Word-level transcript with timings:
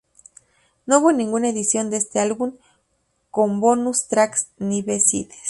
No 0.87 0.97
hubo 0.97 1.11
ninguna 1.11 1.49
edición 1.49 1.91
de 1.91 1.97
este 1.97 2.17
álbum 2.19 2.53
con 3.29 3.59
bonus 3.61 4.07
tracks 4.07 4.47
ni 4.57 4.81
B-sides. 4.81 5.37